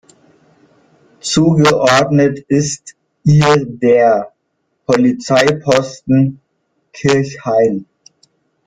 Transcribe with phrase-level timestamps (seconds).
[1.19, 4.31] Zugeordnet ist ihr der
[4.87, 6.41] "Polizeiposten
[6.91, 7.85] Kirchhain".